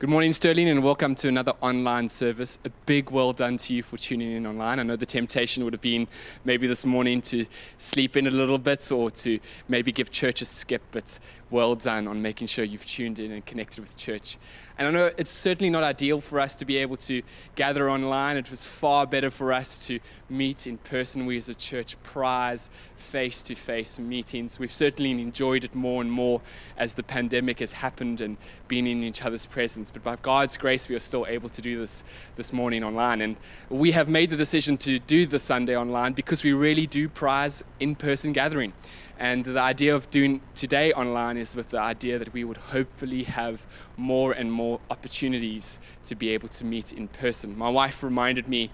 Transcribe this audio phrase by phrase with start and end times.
[0.00, 2.58] Good morning, Sterling, and welcome to another online service.
[2.64, 4.78] A big well done to you for tuning in online.
[4.80, 6.08] I know the temptation would have been
[6.46, 7.44] maybe this morning to
[7.76, 11.18] sleep in a little bit or to maybe give church a skip, but
[11.50, 14.38] well done on making sure you've tuned in and connected with church.
[14.78, 17.22] And I know it's certainly not ideal for us to be able to
[17.54, 18.36] gather online.
[18.36, 21.26] It was far better for us to meet in person.
[21.26, 24.58] We as a church prize face to face meetings.
[24.58, 26.40] We've certainly enjoyed it more and more
[26.78, 28.38] as the pandemic has happened and
[28.68, 29.90] been in each other's presence.
[29.90, 32.02] But by God's grace, we are still able to do this
[32.36, 33.20] this morning online.
[33.20, 33.36] And
[33.68, 37.62] we have made the decision to do the Sunday online because we really do prize
[37.80, 38.72] in person gathering.
[39.20, 43.24] And the idea of doing today online is with the idea that we would hopefully
[43.24, 43.66] have
[43.98, 47.56] more and more opportunities to be able to meet in person.
[47.56, 48.70] My wife reminded me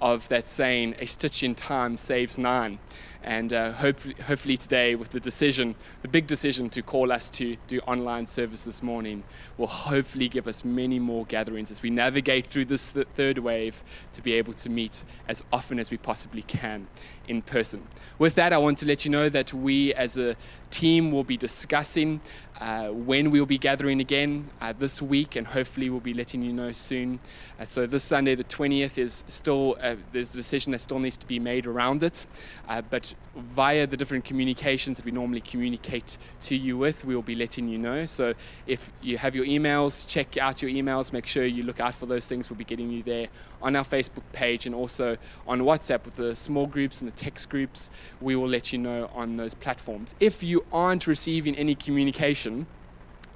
[0.00, 2.78] of that saying, a stitch in time saves nine.
[3.22, 7.56] And uh, hopefully, hopefully, today, with the decision, the big decision to call us to
[7.68, 9.24] do online service this morning,
[9.58, 13.82] will hopefully give us many more gatherings as we navigate through this th- third wave
[14.12, 16.86] to be able to meet as often as we possibly can
[17.30, 17.86] in person.
[18.18, 20.36] With that, I want to let you know that we as a
[20.70, 22.20] team will be discussing
[22.60, 26.52] uh, when we'll be gathering again uh, this week, and hopefully we'll be letting you
[26.52, 27.20] know soon.
[27.58, 31.16] Uh, so this Sunday, the 20th, is still uh, there's a decision that still needs
[31.16, 32.26] to be made around it,
[32.68, 37.22] uh, but via the different communications that we normally communicate to you with, we will
[37.22, 38.04] be letting you know.
[38.04, 38.34] So
[38.66, 41.12] if you have your emails, check out your emails.
[41.12, 42.50] Make sure you look out for those things.
[42.50, 43.28] We'll be getting you there
[43.62, 45.16] on our Facebook page and also
[45.46, 47.90] on WhatsApp with the small groups and the text groups.
[48.20, 50.14] We will let you know on those platforms.
[50.20, 52.66] If you aren't receiving any communication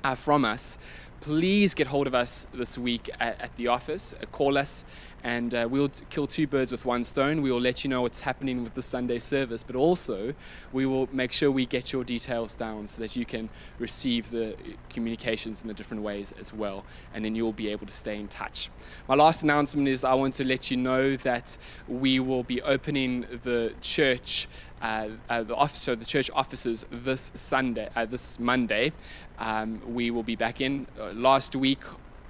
[0.05, 0.78] uh, from us,
[1.20, 4.14] please get hold of us this week at, at the office.
[4.20, 4.84] Uh, call us,
[5.25, 7.41] and uh, we'll t- kill two birds with one stone.
[7.41, 10.34] We will let you know what's happening with the Sunday service, but also
[10.72, 14.55] we will make sure we get your details down so that you can receive the
[14.91, 18.28] communications in the different ways as well, and then you'll be able to stay in
[18.28, 18.70] touch.
[19.08, 21.56] My last announcement is I want to let you know that
[21.89, 24.47] we will be opening the church
[24.83, 28.92] uh, uh, the office, so the church offices this Sunday, uh, this Monday.
[29.39, 30.86] Um, we will be back in.
[31.01, 31.80] Uh, last week,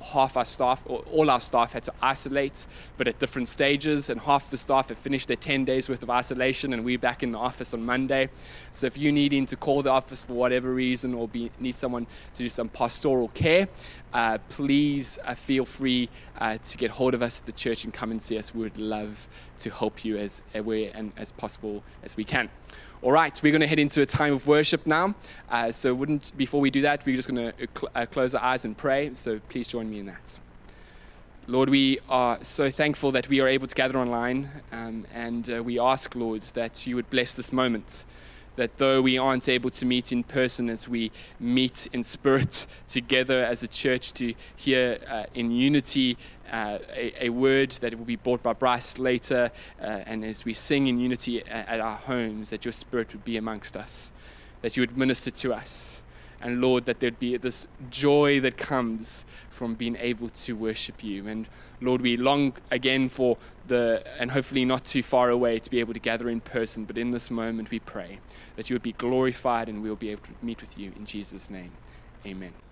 [0.04, 2.66] half our staff, all our staff had to isolate,
[2.96, 6.10] but at different stages, and half the staff have finished their 10 days worth of
[6.10, 8.28] isolation, and we're back in the office on Monday.
[8.72, 12.06] So if you're needing to call the office for whatever reason or be, need someone
[12.34, 13.68] to do some pastoral care,
[14.12, 17.92] uh, please uh, feel free uh, to get hold of us at the church and
[17.92, 18.54] come and see us.
[18.54, 19.28] We would love
[19.58, 22.48] to help you as aware and as possible as we can.
[23.04, 25.14] All right, we're going to head into a time of worship now.
[25.50, 28.42] Uh, so, wouldn't before we do that, we're just going to cl- uh, close our
[28.42, 29.10] eyes and pray.
[29.12, 30.38] So, please join me in that.
[31.46, 35.62] Lord, we are so thankful that we are able to gather online, um, and uh,
[35.62, 38.06] we ask, Lord, that you would bless this moment
[38.56, 41.10] that though we aren't able to meet in person as we
[41.40, 46.16] meet in spirit together as a church to hear uh, in unity
[46.50, 49.50] uh, a, a, word that will be brought by Bryce later,
[49.80, 53.24] uh, and as we sing in unity at, at our homes, that your spirit would
[53.24, 54.12] be amongst us,
[54.62, 56.02] that you would minister to us.
[56.40, 61.26] And Lord, that there'd be this joy that comes from being able to worship you.
[61.26, 61.48] And
[61.80, 65.94] Lord, we long again for the, and hopefully not too far away, to be able
[65.94, 66.84] to gather in person.
[66.84, 68.18] But in this moment, we pray
[68.56, 71.48] that you would be glorified and we'll be able to meet with you in Jesus'
[71.48, 71.72] name.
[72.26, 72.63] Amen.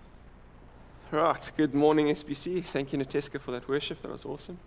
[1.13, 1.51] Right.
[1.55, 2.65] Good morning, SBC.
[2.65, 4.01] Thank you, Nateska, for that worship.
[4.01, 4.57] That was awesome.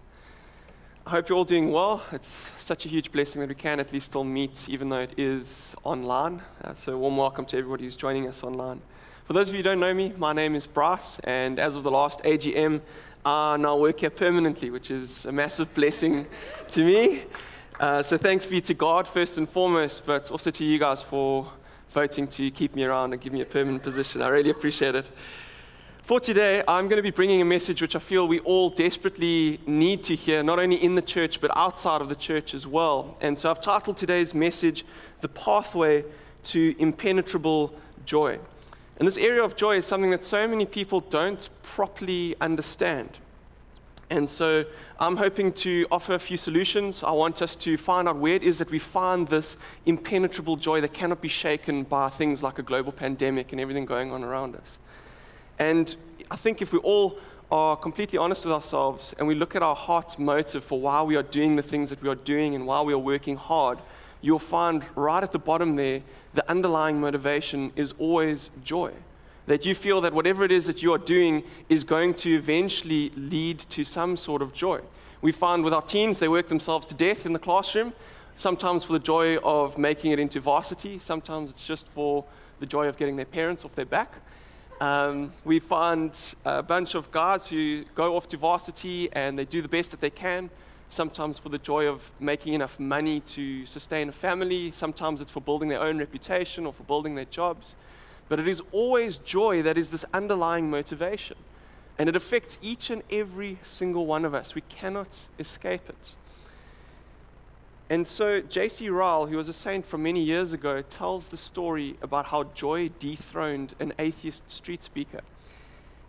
[1.04, 2.04] I hope you're all doing well.
[2.12, 5.10] It's such a huge blessing that we can at least still meet, even though it
[5.16, 6.40] is online.
[6.62, 8.80] Uh, so, warm welcome to everybody who's joining us online.
[9.24, 11.82] For those of you who don't know me, my name is Bryce, and as of
[11.82, 12.80] the last AGM,
[13.24, 16.28] I now work here permanently, which is a massive blessing
[16.70, 17.22] to me.
[17.80, 21.50] Uh, so thanks be to God first and foremost, but also to you guys for
[21.90, 24.22] voting to keep me around and give me a permanent position.
[24.22, 25.10] I really appreciate it.
[26.06, 29.58] For today, I'm going to be bringing a message which I feel we all desperately
[29.66, 33.16] need to hear, not only in the church, but outside of the church as well.
[33.20, 34.84] And so I've titled today's message,
[35.20, 36.04] The Pathway
[36.44, 37.74] to Impenetrable
[38.04, 38.38] Joy.
[38.98, 43.10] And this area of joy is something that so many people don't properly understand.
[44.08, 44.64] And so
[45.00, 47.02] I'm hoping to offer a few solutions.
[47.02, 49.56] I want us to find out where it is that we find this
[49.86, 54.12] impenetrable joy that cannot be shaken by things like a global pandemic and everything going
[54.12, 54.78] on around us.
[55.58, 55.94] And
[56.30, 57.18] I think if we all
[57.50, 61.16] are completely honest with ourselves and we look at our heart's motive for why we
[61.16, 63.78] are doing the things that we are doing and why we are working hard,
[64.20, 66.02] you'll find right at the bottom there
[66.34, 68.92] the underlying motivation is always joy
[69.46, 73.10] that you feel that whatever it is that you are doing is going to eventually
[73.16, 74.80] lead to some sort of joy.
[75.22, 77.92] We find with our teens, they work themselves to death in the classroom,
[78.36, 82.24] sometimes for the joy of making it into varsity, sometimes it's just for
[82.60, 84.14] the joy of getting their parents off their back.
[84.80, 86.12] Um, we find
[86.44, 90.00] a bunch of guys who go off to varsity and they do the best that
[90.02, 90.50] they can,
[90.90, 95.40] sometimes for the joy of making enough money to sustain a family, sometimes it's for
[95.40, 97.74] building their own reputation or for building their jobs.
[98.28, 101.38] But it is always joy that is this underlying motivation.
[101.98, 104.54] And it affects each and every single one of us.
[104.54, 105.08] We cannot
[105.38, 106.14] escape it.
[107.88, 108.88] And so, J.C.
[108.88, 112.90] Ryle, who was a saint from many years ago, tells the story about how joy
[112.98, 115.20] dethroned an atheist street speaker.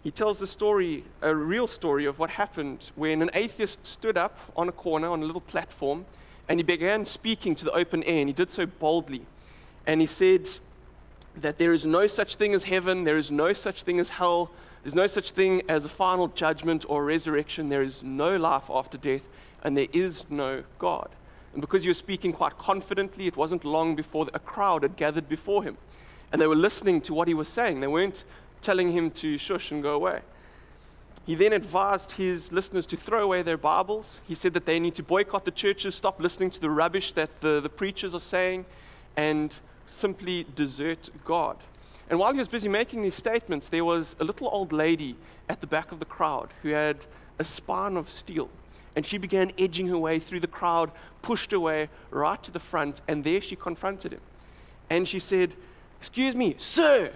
[0.03, 4.39] He tells the story, a real story, of what happened when an atheist stood up
[4.55, 6.05] on a corner on a little platform
[6.49, 9.25] and he began speaking to the open air, and he did so boldly.
[9.85, 10.47] And he said
[11.35, 14.49] that there is no such thing as heaven, there is no such thing as hell,
[14.83, 18.97] there's no such thing as a final judgment or resurrection, there is no life after
[18.97, 19.23] death,
[19.63, 21.09] and there is no God.
[21.57, 25.27] And because he was speaking quite confidently, it wasn't long before a crowd had gathered
[25.27, 25.75] before him.
[26.31, 27.79] And they were listening to what he was saying.
[27.79, 28.25] They weren't
[28.61, 30.21] telling him to shush and go away.
[31.25, 34.21] He then advised his listeners to throw away their Bibles.
[34.27, 37.41] He said that they need to boycott the churches, stop listening to the rubbish that
[37.41, 38.63] the, the preachers are saying,
[39.15, 41.57] and simply desert God.
[42.07, 45.15] And while he was busy making these statements, there was a little old lady
[45.49, 47.07] at the back of the crowd who had
[47.39, 48.47] a spine of steel.
[48.97, 50.91] And she began edging her way through the crowd,
[51.21, 54.21] pushed her way right to the front, and there she confronted him.
[54.89, 55.53] And she said,
[55.99, 57.11] Excuse me, sir.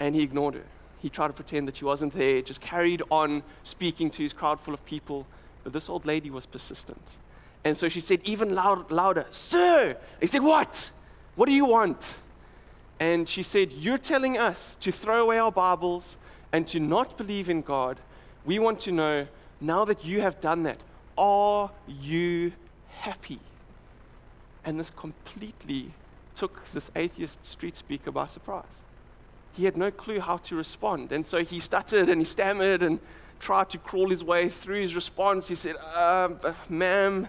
[0.00, 0.64] And he ignored her.
[0.98, 4.58] He tried to pretend that she wasn't there, just carried on speaking to his crowd
[4.58, 5.28] full of people.
[5.62, 7.00] But this old lady was persistent.
[7.62, 9.96] And so she said, even loud, louder, Sir!
[10.20, 10.90] He said, What?
[11.36, 12.16] What do you want?
[12.98, 16.16] And she said, You're telling us to throw away our Bibles
[16.52, 18.00] and to not believe in God.
[18.44, 19.28] We want to know,
[19.60, 20.80] now that you have done that,
[21.16, 22.52] are you
[22.88, 23.40] happy?
[24.64, 25.92] And this completely
[26.34, 28.64] took this atheist street speaker by surprise.
[29.52, 31.12] He had no clue how to respond.
[31.12, 33.00] And so he stuttered and he stammered and
[33.40, 35.48] tried to crawl his way through his response.
[35.48, 36.28] He said, uh,
[36.68, 37.28] Ma'am,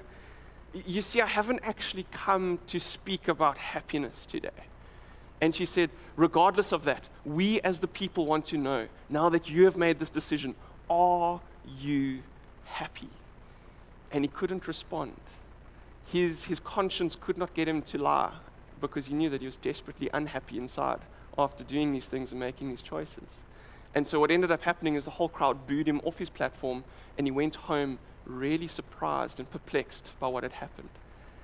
[0.85, 4.49] you see, I haven't actually come to speak about happiness today.
[5.39, 9.49] And she said, regardless of that, we as the people want to know, now that
[9.49, 10.55] you have made this decision,
[10.89, 11.39] are
[11.79, 12.23] you
[12.65, 13.09] happy?
[14.11, 15.13] And he couldn't respond.
[16.05, 18.33] His, his conscience could not get him to lie
[18.79, 20.99] because he knew that he was desperately unhappy inside
[21.37, 23.27] after doing these things and making these choices.
[23.93, 26.83] And so what ended up happening is the whole crowd booed him off his platform
[27.17, 30.89] and he went home really surprised and perplexed by what had happened.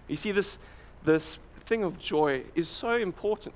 [0.07, 0.57] You see, this,
[1.03, 3.55] this thing of joy is so important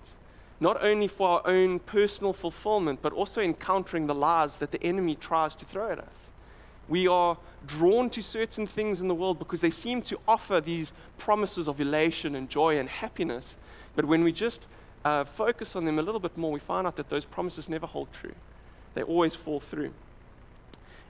[0.59, 5.15] not only for our own personal fulfillment, but also encountering the lies that the enemy
[5.15, 6.31] tries to throw at us.
[6.87, 10.93] We are drawn to certain things in the world because they seem to offer these
[11.17, 13.55] promises of elation and joy and happiness.
[13.95, 14.67] But when we just
[15.03, 17.87] uh, focus on them a little bit more, we find out that those promises never
[17.87, 18.35] hold true.
[18.93, 19.93] They always fall through.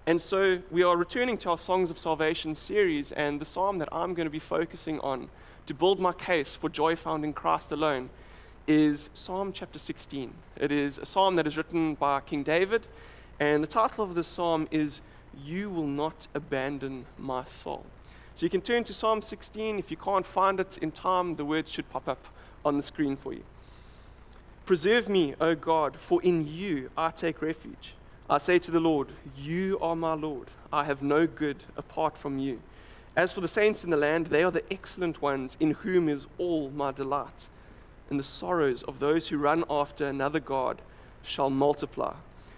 [0.06, 3.90] And so we are returning to our Songs of Salvation series, and the psalm that
[3.92, 5.30] I'm going to be focusing on
[5.66, 8.10] to build my case for joy found in Christ alone
[8.68, 10.34] is Psalm chapter 16.
[10.56, 12.88] It is a psalm that is written by King David,
[13.40, 15.02] and the title of the psalm is
[15.44, 17.86] You Will Not Abandon My Soul.
[18.36, 19.80] So you can turn to Psalm 16.
[19.80, 22.26] If you can't find it in time, the words should pop up
[22.64, 23.44] on the screen for you.
[24.66, 27.94] Preserve me, O God, for in you I take refuge.
[28.30, 30.50] I say to the Lord, You are my Lord.
[30.72, 32.62] I have no good apart from you.
[33.16, 36.28] As for the saints in the land, they are the excellent ones in whom is
[36.38, 37.48] all my delight
[38.10, 40.82] and the sorrows of those who run after another God
[41.24, 42.14] shall multiply.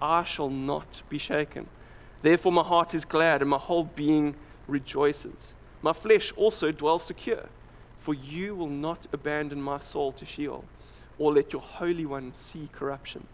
[0.00, 1.66] I shall not be shaken.
[2.22, 4.34] Therefore, my heart is glad and my whole being
[4.66, 5.54] rejoices.
[5.82, 7.48] My flesh also dwells secure,
[8.00, 10.64] for you will not abandon my soul to Sheol,
[11.18, 13.26] or let your Holy One see corruption.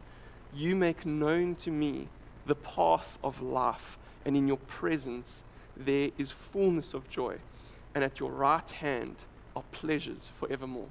[0.54, 2.08] You make known to me
[2.46, 5.42] the path of life, and in your presence
[5.76, 7.36] there is fullness of joy,
[7.94, 9.16] and at your right hand
[9.54, 10.88] are pleasures forevermore.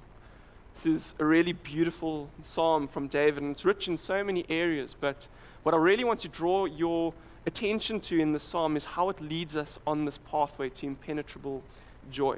[0.84, 4.96] This is a really beautiful psalm from David, and it's rich in so many areas.
[5.00, 5.28] But
[5.64, 7.14] what I really want to draw your
[7.46, 11.64] attention to in the psalm is how it leads us on this pathway to impenetrable
[12.12, 12.38] joy.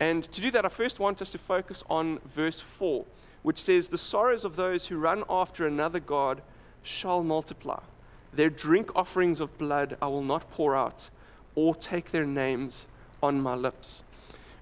[0.00, 3.04] And to do that, I first want us to focus on verse 4,
[3.42, 6.42] which says, The sorrows of those who run after another God
[6.82, 7.80] shall multiply.
[8.32, 11.10] Their drink offerings of blood I will not pour out,
[11.54, 12.86] or take their names
[13.22, 14.02] on my lips.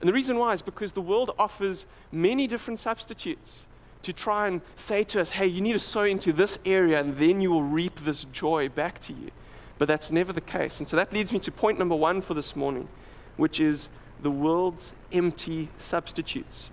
[0.01, 3.65] And the reason why is because the world offers many different substitutes
[4.03, 7.17] to try and say to us, hey, you need to sow into this area and
[7.17, 9.31] then you will reap this joy back to you.
[9.79, 10.79] But that's never the case.
[10.79, 12.89] And so that leads me to point number one for this morning,
[13.37, 13.89] which is
[14.23, 16.71] the world's empty substitutes.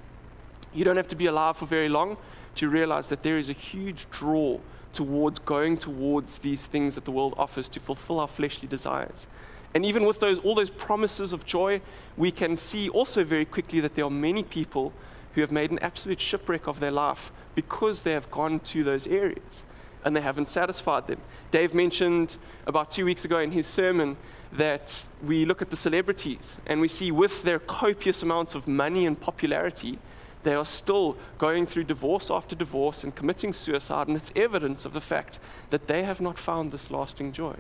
[0.73, 2.17] You don't have to be alive for very long
[2.55, 4.59] to realize that there is a huge draw
[4.93, 9.27] towards going towards these things that the world offers to fulfill our fleshly desires.
[9.75, 11.81] And even with those, all those promises of joy,
[12.15, 14.93] we can see also very quickly that there are many people
[15.33, 19.07] who have made an absolute shipwreck of their life because they have gone to those
[19.07, 19.63] areas
[20.05, 21.19] and they haven't satisfied them.
[21.51, 22.37] Dave mentioned
[22.67, 24.17] about two weeks ago in his sermon
[24.51, 29.05] that we look at the celebrities and we see with their copious amounts of money
[29.05, 29.97] and popularity,
[30.43, 34.93] they are still going through divorce after divorce and committing suicide, and it's evidence of
[34.93, 35.39] the fact
[35.69, 37.55] that they have not found this lasting joy.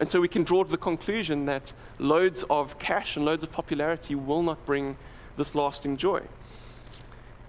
[0.00, 3.52] And so we can draw to the conclusion that loads of cash and loads of
[3.52, 4.96] popularity will not bring
[5.36, 6.22] this lasting joy.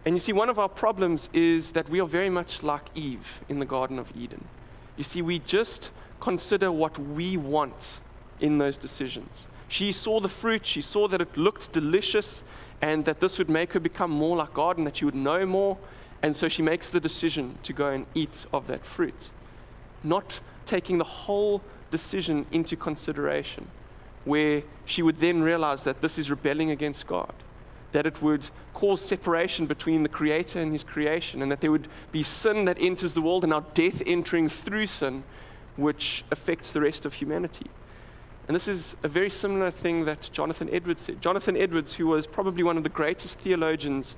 [0.06, 3.40] And you see, one of our problems is that we are very much like Eve
[3.48, 4.46] in the Garden of Eden.
[4.98, 8.02] You see, we just consider what we want
[8.42, 9.48] in those decisions.
[9.68, 12.44] She saw the fruit, she saw that it looked delicious,
[12.82, 15.46] and that this would make her become more like God and that she would know
[15.46, 15.78] more.
[16.22, 19.30] And so she makes the decision to go and eat of that fruit,
[20.04, 23.68] not taking the whole decision into consideration,
[24.26, 27.34] where she would then realize that this is rebelling against God,
[27.92, 31.88] that it would cause separation between the Creator and His creation, and that there would
[32.12, 35.24] be sin that enters the world and now death entering through sin,
[35.76, 37.68] which affects the rest of humanity.
[38.48, 41.22] And this is a very similar thing that Jonathan Edwards said.
[41.22, 44.16] Jonathan Edwards, who was probably one of the greatest theologians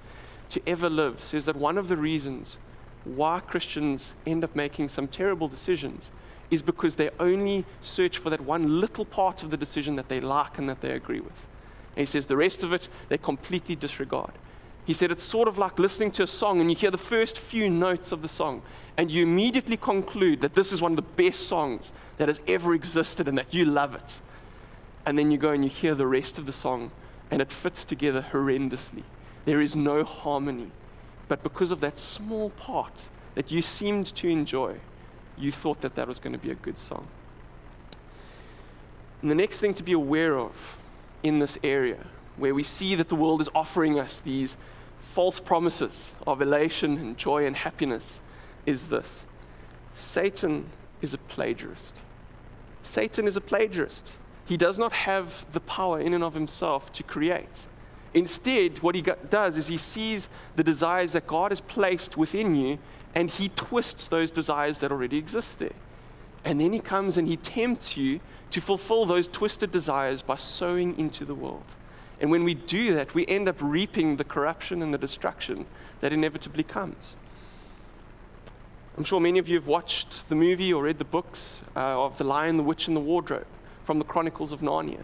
[0.50, 2.58] to ever live, says that one of the reasons
[3.04, 6.10] why Christians end up making some terrible decisions
[6.52, 10.20] is because they only search for that one little part of the decision that they
[10.20, 11.46] like and that they agree with.
[11.96, 14.32] And he says the rest of it they completely disregard.
[14.86, 17.40] He said it's sort of like listening to a song and you hear the first
[17.40, 18.62] few notes of the song
[18.98, 22.74] and you immediately conclude that this is one of the best songs that has ever
[22.74, 24.20] existed and that you love it.
[25.06, 26.92] And then you go and you hear the rest of the song
[27.32, 29.04] and it fits together horrendously.
[29.46, 30.72] There is no harmony.
[31.28, 32.94] But because of that small part
[33.36, 34.76] that you seemed to enjoy,
[35.38, 37.08] you thought that that was going to be a good song.
[39.22, 40.78] And the next thing to be aware of
[41.24, 42.06] in this area,
[42.38, 44.58] where we see that the world is offering us these
[45.14, 48.20] false promises of elation and joy and happiness,
[48.66, 49.24] is this
[49.94, 50.70] Satan
[51.02, 51.94] is a plagiarist.
[52.82, 54.18] Satan is a plagiarist.
[54.46, 57.48] He does not have the power in and of himself to create.
[58.14, 62.78] Instead, what he does is he sees the desires that God has placed within you
[63.16, 65.76] and he twists those desires that already exist there.
[66.46, 68.20] And then he comes and he tempts you
[68.52, 71.64] to fulfill those twisted desires by sowing into the world.
[72.20, 75.66] And when we do that, we end up reaping the corruption and the destruction
[76.02, 77.16] that inevitably comes.
[78.98, 82.18] I'm sure many of you have watched the movie or read the books uh, of
[82.18, 83.48] The Lion, the Witch, and the Wardrobe
[83.86, 85.04] from the Chronicles of Narnia.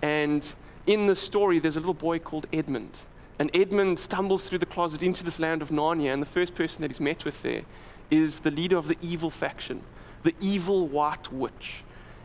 [0.00, 0.54] And
[0.86, 2.98] in the story, there's a little boy called Edmund.
[3.38, 6.82] And Edmund stumbles through the closet into this land of Narnia, and the first person
[6.82, 7.62] that he's met with there
[8.10, 9.82] is the leader of the evil faction,
[10.22, 11.84] the evil white witch.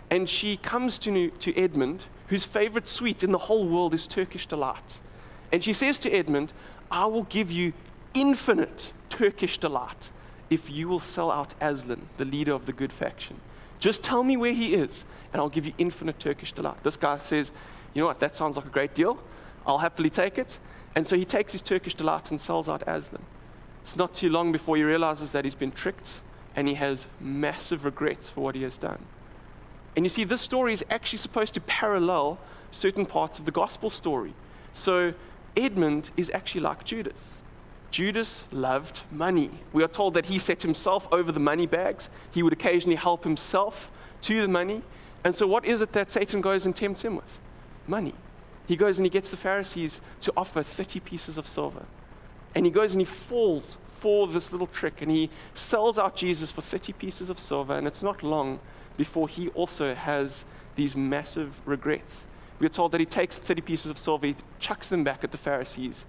[0.10, 4.46] And she comes to, to Edmund, whose favorite sweet in the whole world is Turkish
[4.48, 5.00] delight.
[5.52, 6.54] And she says to Edmund,
[6.90, 7.74] I will give you
[8.14, 10.12] infinite Turkish delight
[10.50, 13.40] if you will sell out Aslan, the leader of the good faction.
[13.80, 16.84] Just tell me where he is, and I'll give you infinite Turkish delight.
[16.84, 17.52] This guy says,
[17.94, 18.20] You know what?
[18.20, 19.18] That sounds like a great deal.
[19.66, 20.60] I'll happily take it.
[20.96, 23.24] And so he takes his Turkish delight and sells out Aslan.
[23.82, 26.10] It's not too long before he realizes that he's been tricked
[26.56, 29.04] and he has massive regrets for what he has done.
[29.96, 32.40] And you see, this story is actually supposed to parallel
[32.72, 34.34] certain parts of the gospel story.
[34.74, 35.14] So
[35.56, 37.18] Edmund is actually like Judas.
[37.90, 39.52] Judas loved money.
[39.74, 42.10] We are told that he set himself over the money bags.
[42.32, 44.82] He would occasionally help himself to the money.
[45.26, 47.38] And so, what is it that Satan goes and tempts him with?
[47.88, 48.14] Money.
[48.68, 51.86] He goes and he gets the Pharisees to offer 30 pieces of silver.
[52.56, 56.52] And he goes and he falls for this little trick and he sells out Jesus
[56.52, 57.74] for 30 pieces of silver.
[57.74, 58.60] And it's not long
[58.98, 60.44] before he also has
[60.76, 62.24] these massive regrets.
[62.60, 65.32] We are told that he takes 30 pieces of silver, he chucks them back at
[65.32, 66.06] the Pharisees,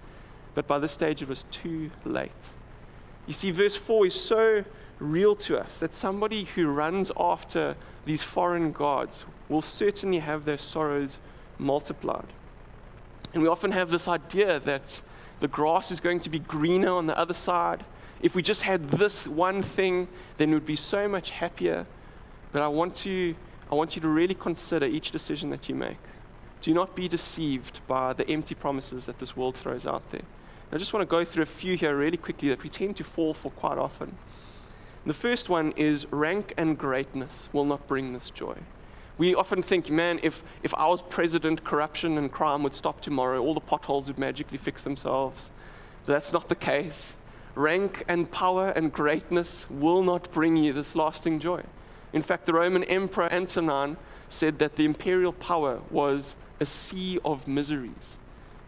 [0.53, 2.31] but by this stage it was too late.
[3.25, 4.63] You see, verse 4 is so
[4.99, 10.57] real to us that somebody who runs after these foreign gods will certainly have their
[10.57, 11.17] sorrows
[11.57, 12.27] multiplied.
[13.33, 15.01] And we often have this idea that
[15.39, 17.83] the grass is going to be greener on the other side.
[18.21, 21.85] If we just had this one thing, then we'd be so much happier.
[22.51, 23.35] But I want, to,
[23.71, 25.97] I want you to really consider each decision that you make.
[26.61, 30.21] Do not be deceived by the empty promises that this world throws out there.
[30.71, 33.03] I just want to go through a few here really quickly that we tend to
[33.03, 34.15] fall for quite often.
[35.05, 38.55] The first one is rank and greatness will not bring this joy.
[39.17, 43.41] We often think, man, if, if I was president, corruption and crime would stop tomorrow,
[43.41, 45.49] all the potholes would magically fix themselves.
[46.05, 47.13] But that's not the case.
[47.55, 51.61] Rank and power and greatness will not bring you this lasting joy.
[52.11, 53.97] In fact, the Roman Emperor Antonin
[54.29, 58.17] said that the imperial power was a sea of miseries.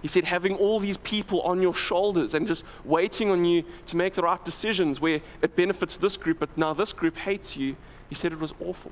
[0.03, 3.97] He said, having all these people on your shoulders and just waiting on you to
[3.97, 7.75] make the right decisions where it benefits this group, but now this group hates you,
[8.07, 8.91] he said it was awful.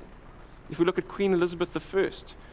[0.70, 2.10] If we look at Queen Elizabeth I,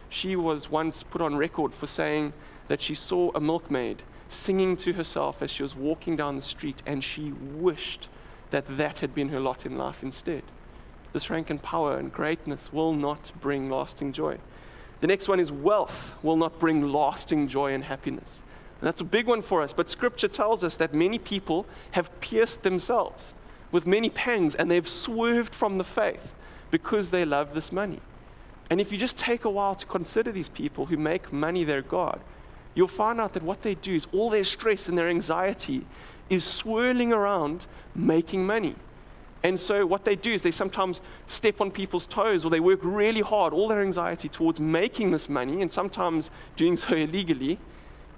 [0.09, 2.33] she was once put on record for saying
[2.67, 6.81] that she saw a milkmaid singing to herself as she was walking down the street,
[6.85, 8.07] and she wished
[8.51, 10.43] that that had been her lot in life instead.
[11.13, 14.37] This rank and power and greatness will not bring lasting joy.
[15.01, 18.39] The next one is wealth will not bring lasting joy and happiness.
[18.79, 19.73] And that's a big one for us.
[19.73, 23.33] But scripture tells us that many people have pierced themselves
[23.71, 26.33] with many pangs and they've swerved from the faith
[26.71, 27.99] because they love this money.
[28.69, 31.81] And if you just take a while to consider these people who make money their
[31.81, 32.21] God,
[32.73, 35.85] you'll find out that what they do is all their stress and their anxiety
[36.29, 38.75] is swirling around making money.
[39.43, 42.79] And so what they do is they sometimes step on people's toes or they work
[42.83, 47.59] really hard, all their anxiety towards making this money and sometimes doing so illegally.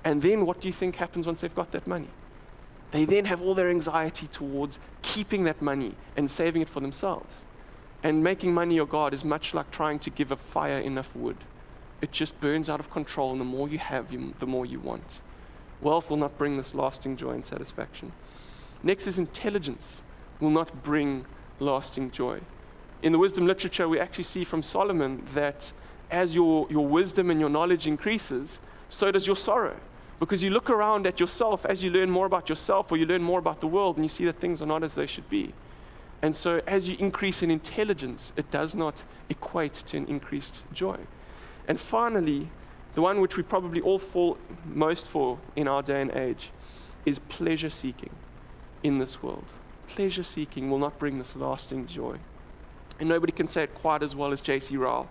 [0.03, 2.09] And then what do you think happens once they've got that money?
[2.91, 7.33] They then have all their anxiety towards keeping that money and saving it for themselves.
[8.03, 11.37] And making money your God is much like trying to give a fire enough wood.
[12.01, 14.07] It just burns out of control, and the more you have,
[14.39, 15.19] the more you want.
[15.81, 18.11] Wealth will not bring this lasting joy and satisfaction.
[18.83, 20.01] Next is intelligence
[20.41, 21.25] will not bring
[21.59, 22.41] lasting joy.
[23.01, 25.71] In the wisdom literature, we actually see from Solomon that
[26.11, 29.77] as your, your wisdom and your knowledge increases, so does your sorrow.
[30.19, 33.23] Because you look around at yourself as you learn more about yourself or you learn
[33.23, 35.53] more about the world and you see that things are not as they should be.
[36.23, 40.97] And so, as you increase in intelligence, it does not equate to an increased joy.
[41.67, 42.49] And finally,
[42.95, 46.49] the one which we probably all fall most for in our day and age
[47.05, 48.11] is pleasure seeking
[48.83, 49.43] in this world.
[49.87, 52.17] Pleasure seeking will not bring this lasting joy.
[53.01, 54.77] And nobody can say it quite as well as J.C.
[54.77, 55.09] Ryle.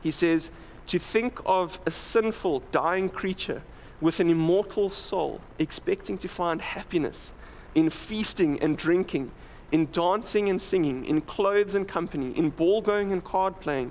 [0.00, 0.48] He says,
[0.86, 3.62] To think of a sinful, dying creature
[4.00, 7.32] with an immortal soul, expecting to find happiness
[7.74, 9.32] in feasting and drinking,
[9.72, 13.90] in dancing and singing, in clothes and company, in ball going and card playing,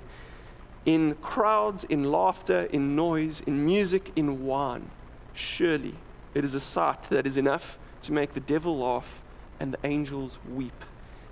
[0.86, 4.90] in crowds, in laughter, in noise, in music, in wine.
[5.34, 5.96] Surely
[6.34, 9.20] it is a sight that is enough to make the devil laugh
[9.60, 10.84] and the angels weep.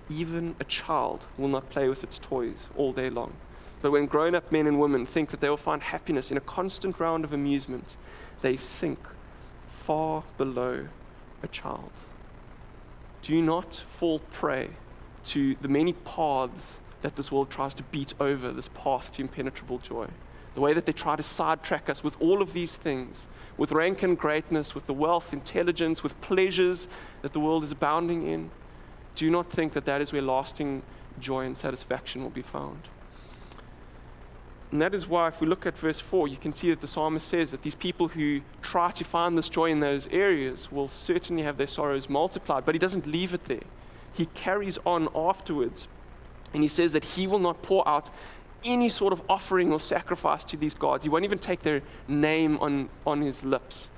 [0.09, 3.33] Even a child will not play with its toys all day long.
[3.83, 6.41] But when grown up men and women think that they will find happiness in a
[6.41, 7.97] constant round of amusement,
[8.43, 8.99] they sink
[9.85, 10.89] far below
[11.43, 11.91] a child.
[13.23, 14.71] Do not fall prey
[15.25, 19.79] to the many paths that this world tries to beat over this path to impenetrable
[19.79, 20.09] joy.
[20.55, 24.03] The way that they try to sidetrack us with all of these things, with rank
[24.03, 26.89] and greatness, with the wealth, intelligence, with pleasures
[27.23, 28.51] that the world is abounding in.
[29.15, 30.83] Do not think that that is where lasting
[31.21, 32.89] joy and satisfaction will be found.
[34.73, 36.87] And that is why, if we look at verse 4, you can see that the
[36.87, 40.89] psalmist says that these people who try to find this joy in those areas will
[40.89, 42.65] certainly have their sorrows multiplied.
[42.65, 43.65] But he doesn't leave it there.
[44.13, 45.89] He carries on afterwards.
[46.55, 48.11] And he says that he will not pour out
[48.65, 51.05] any sort of offering or sacrifice to these gods.
[51.05, 53.89] He won't even take their name on, on his lips.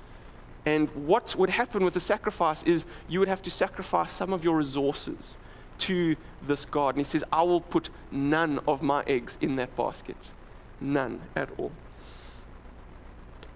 [0.65, 4.43] And what would happen with the sacrifice is you would have to sacrifice some of
[4.43, 5.35] your resources
[5.79, 6.95] to this God.
[6.95, 10.31] And he says, I will put none of my eggs in that basket.
[10.83, 11.71] None at all.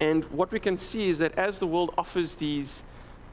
[0.00, 2.82] And what we can see is that as the world offers these,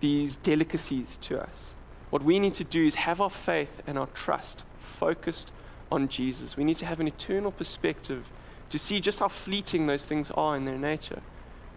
[0.02, 1.74] these delicacies to us,
[2.10, 5.52] what we need to do is have our faith and our trust focused
[5.92, 6.58] on Jesus.
[6.58, 8.28] We need to have an eternal perspective
[8.70, 11.22] to see just how fleeting those things are in their nature.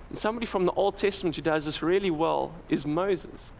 [0.08, 3.50] And somebody from the Old Testament who does this really well is Moses.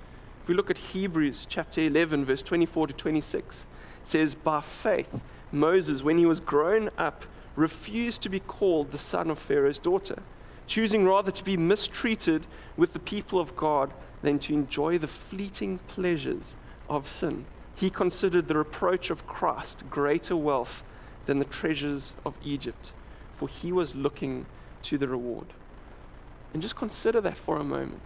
[0.43, 3.65] If we look at Hebrews chapter 11, verse 24 to 26, it
[4.03, 5.21] says, By faith,
[5.53, 7.25] Moses, when he was grown up,
[7.59, 10.23] refused to be called the son of Pharaoh's daughter,
[10.67, 13.93] choosing rather to be mistreated with the people of God
[14.23, 16.55] than to enjoy the fleeting pleasures
[16.89, 17.47] of sin.
[17.75, 20.83] He considered the reproach of Christ greater wealth
[21.27, 22.93] than the treasures of Egypt,
[23.35, 24.47] for he was looking
[24.83, 25.47] to the reward.
[26.53, 28.03] And just consider that for a moment.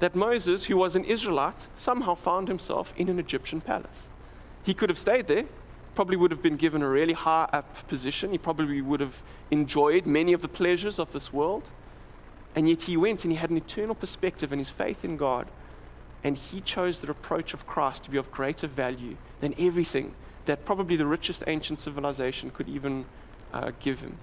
[0.00, 4.08] That Moses, who was an Israelite, somehow found himself in an Egyptian palace.
[4.62, 5.46] He could have stayed there
[5.94, 8.32] probably would have been given a really high up position.
[8.32, 9.14] He probably would have
[9.50, 11.64] enjoyed many of the pleasures of this world.
[12.54, 15.48] And yet he went and he had an eternal perspective and his faith in God.
[16.22, 20.14] And he chose the reproach of Christ to be of greater value than everything
[20.46, 23.06] that probably the richest ancient civilization could even
[23.52, 24.18] uh, give him.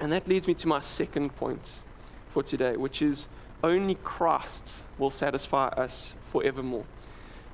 [0.00, 1.78] And that leads me to my second point
[2.30, 3.26] for today, which is
[3.62, 4.68] only Christ
[4.98, 6.84] will satisfy us forevermore.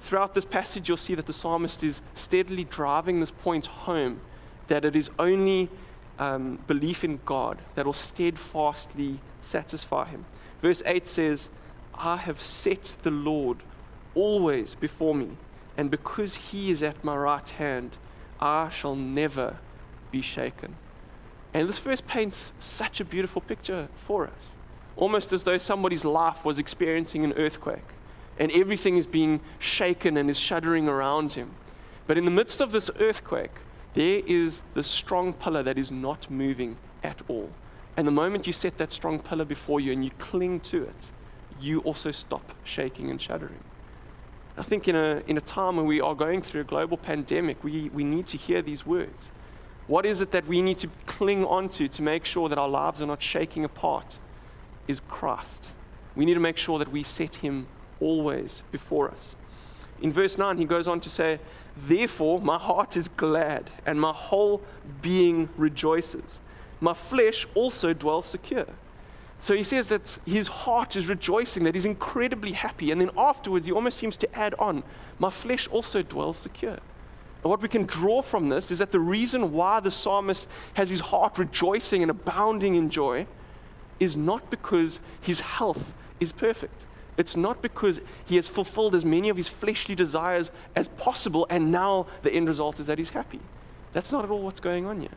[0.01, 4.21] Throughout this passage, you'll see that the psalmist is steadily driving this point home
[4.69, 5.69] that it is only
[6.19, 10.25] um, belief in God that will steadfastly satisfy him.
[10.63, 11.49] Verse 8 says,
[11.95, 13.59] I have set the Lord
[14.15, 15.31] always before me,
[15.77, 17.97] and because he is at my right hand,
[18.41, 19.59] I shall never
[20.11, 20.77] be shaken.
[21.53, 24.55] And this verse paints such a beautiful picture for us,
[24.97, 27.95] almost as though somebody's life was experiencing an earthquake
[28.39, 31.51] and everything is being shaken and is shuddering around him.
[32.07, 33.53] But in the midst of this earthquake,
[33.95, 37.51] there is the strong pillar that is not moving at all.
[37.97, 41.07] And the moment you set that strong pillar before you and you cling to it,
[41.61, 43.63] you also stop shaking and shuddering.
[44.57, 47.63] I think in a, in a time when we are going through a global pandemic,
[47.63, 49.31] we, we need to hear these words.
[49.87, 53.01] What is it that we need to cling onto to make sure that our lives
[53.01, 54.19] are not shaking apart?
[54.87, 55.67] Is Christ.
[56.15, 57.67] We need to make sure that we set Him
[58.01, 59.35] always before us.
[60.03, 61.39] In verse 9, he goes on to say,
[61.77, 64.63] Therefore, my heart is glad, and my whole
[65.03, 66.39] being rejoices.
[66.81, 68.67] My flesh also dwells secure.
[69.43, 72.91] So he says that his heart is rejoicing, that he's incredibly happy.
[72.91, 74.83] And then afterwards, he almost seems to add on,
[75.19, 76.79] My flesh also dwells secure.
[77.43, 80.91] And what we can draw from this is that the reason why the psalmist has
[80.91, 83.27] his heart rejoicing and abounding in joy
[83.99, 86.85] is not because his health is perfect.
[87.21, 91.71] It's not because he has fulfilled as many of his fleshly desires as possible and
[91.71, 93.41] now the end result is that he's happy.
[93.93, 95.11] That's not at all what's going on here.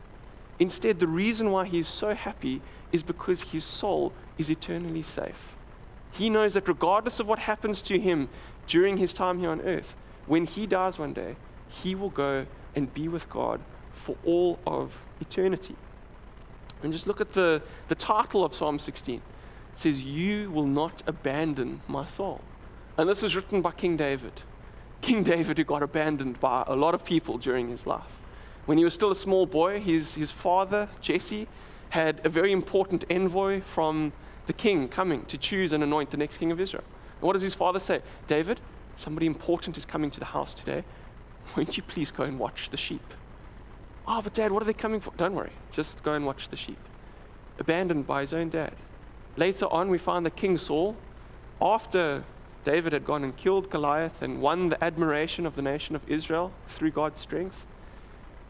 [0.58, 2.60] Instead, the reason why he is so happy
[2.92, 5.54] is because his soul is eternally safe.
[6.12, 8.28] He knows that regardless of what happens to him
[8.66, 9.94] during his time here on earth,
[10.26, 11.36] when he dies one day,
[11.68, 12.44] he will go
[12.76, 13.62] and be with God
[13.94, 15.74] for all of eternity.
[16.82, 19.22] And just look at the, the title of Psalm 16.
[19.74, 22.40] Says, You will not abandon my soul.
[22.96, 24.42] And this was written by King David.
[25.02, 28.18] King David, who got abandoned by a lot of people during his life.
[28.66, 31.48] When he was still a small boy, his, his father, Jesse,
[31.90, 34.12] had a very important envoy from
[34.46, 36.84] the king coming to choose and anoint the next king of Israel.
[37.20, 38.00] And what does his father say?
[38.26, 38.60] David,
[38.96, 40.84] somebody important is coming to the house today.
[41.56, 43.14] Won't you please go and watch the sheep?
[44.06, 45.12] Oh, but dad, what are they coming for?
[45.16, 46.78] Don't worry, just go and watch the sheep.
[47.58, 48.74] Abandoned by his own dad.
[49.36, 50.96] Later on, we find that King Saul,
[51.60, 52.24] after
[52.64, 56.52] David had gone and killed Goliath and won the admiration of the nation of Israel
[56.68, 57.64] through God's strength,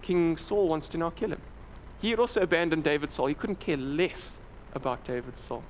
[0.03, 1.41] King Saul wants to now kill him.
[2.01, 3.27] He had also abandoned David's soul.
[3.27, 4.33] He couldn't care less
[4.75, 5.65] about David's soul.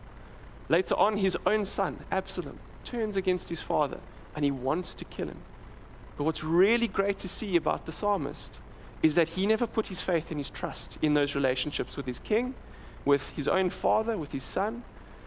[0.69, 4.01] Later on, his own son, Absalom, turns against his father
[4.35, 5.39] and he wants to kill him.
[6.17, 8.59] But what's really great to see about the psalmist
[9.03, 12.19] is that he never put his faith and his trust in those relationships with his
[12.19, 12.55] king,
[13.05, 14.83] with his own father, with his son.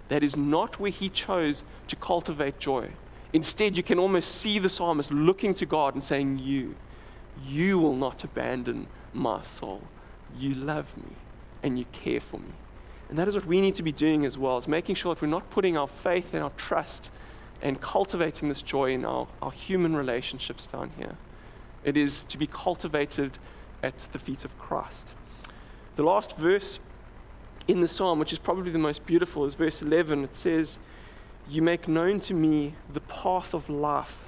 [0.10, 2.90] That is not where he chose to cultivate joy.
[3.34, 6.76] Instead, you can almost see the psalmist looking to God and saying, You,
[7.46, 9.82] you will not abandon my soul.
[10.38, 11.16] You love me
[11.64, 12.54] and you care for me.
[13.10, 15.22] And that is what we need to be doing as well, is making sure that
[15.22, 17.10] we're not putting our faith and our trust
[17.62, 21.16] and cultivating this joy in our, our human relationships down here.
[21.84, 23.38] It is to be cultivated
[23.82, 25.10] at the feet of Christ.
[25.96, 26.80] The last verse
[27.68, 30.24] in the psalm, which is probably the most beautiful, is verse 11.
[30.24, 30.78] It says,
[31.50, 34.20] You make known to me the path of life,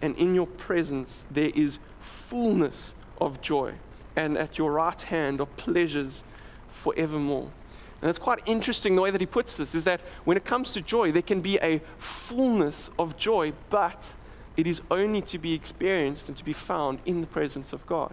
[0.00, 3.74] and in your presence there is fullness of joy,
[4.16, 6.22] and at your right hand are pleasures
[6.68, 7.50] forevermore.
[8.02, 10.72] And it's quite interesting the way that he puts this is that when it comes
[10.72, 14.02] to joy, there can be a fullness of joy, but
[14.56, 18.12] it is only to be experienced and to be found in the presence of God.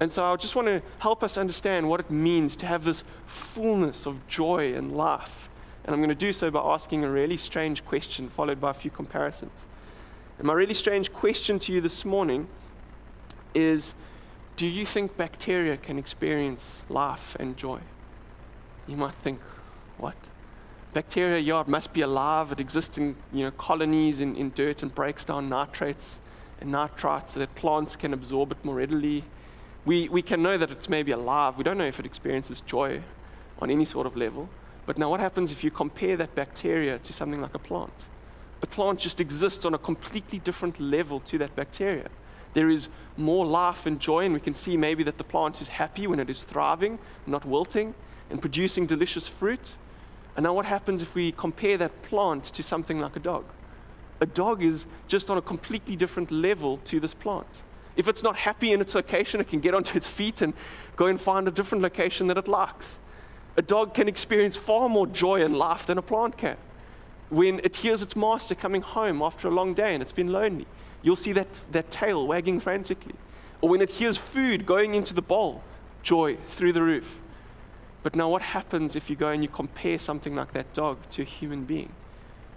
[0.00, 3.04] And so I just want to help us understand what it means to have this
[3.26, 5.50] fullness of joy and life.
[5.84, 8.74] And I'm going to do so by asking a really strange question, followed by a
[8.74, 9.52] few comparisons.
[10.38, 12.48] And my really strange question to you this morning
[13.54, 13.94] is
[14.56, 17.80] Do you think bacteria can experience life and joy?
[18.86, 19.40] You might think,
[19.98, 20.16] what?
[20.94, 22.52] Bacteria, yeah, it must be alive.
[22.52, 26.18] It exists in you know, colonies in, in dirt and breaks down nitrates
[26.60, 29.24] and nitrites so that plants can absorb it more readily.
[29.84, 31.56] We, we can know that it's maybe alive.
[31.56, 33.02] We don't know if it experiences joy
[33.60, 34.48] on any sort of level.
[34.86, 37.92] But now, what happens if you compare that bacteria to something like a plant?
[38.62, 42.08] A plant just exists on a completely different level to that bacteria.
[42.52, 45.68] there is more life and joy, and we can see maybe that the plant is
[45.68, 47.94] happy when it is thriving, not wilting,
[48.28, 49.74] and producing delicious fruit.
[50.36, 53.44] And now, what happens if we compare that plant to something like a dog?
[54.20, 57.62] A dog is just on a completely different level to this plant.
[57.96, 60.54] If it's not happy in its location, it can get onto its feet and
[60.96, 62.98] go and find a different location that it likes.
[63.56, 66.56] A dog can experience far more joy and life than a plant can.
[67.28, 70.66] When it hears its master coming home after a long day and it's been lonely,
[71.02, 73.14] you'll see that, that tail wagging frantically.
[73.60, 75.62] Or when it hears food going into the bowl,
[76.02, 77.20] joy through the roof.
[78.02, 81.22] But now, what happens if you go and you compare something like that dog to
[81.22, 81.92] a human being?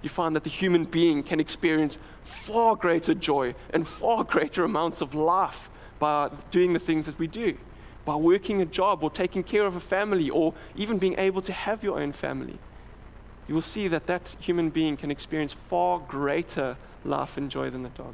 [0.04, 5.02] You find that the human being can experience far greater joy and far greater amounts
[5.02, 7.58] of life by doing the things that we do,
[8.06, 11.54] by working a job or taking care of a family or even being able to
[11.54, 12.60] have your own family.
[13.48, 17.84] You will see that that human being can experience far greater life and joy than
[17.84, 18.13] the dog.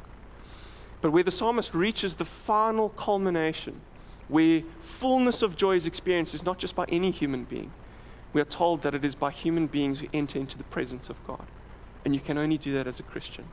[1.00, 3.80] But where the psalmist reaches the final culmination,
[4.28, 7.72] where fullness of joy is experienced, is not just by any human being.
[8.32, 11.16] We are told that it is by human beings who enter into the presence of
[11.26, 11.46] God.
[12.04, 13.44] And you can only do that as a Christian.